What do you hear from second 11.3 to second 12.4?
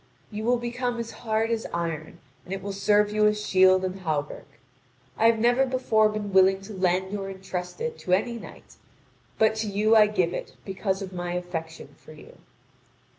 affection for you."